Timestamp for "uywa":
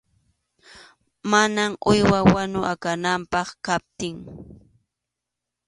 1.91-2.19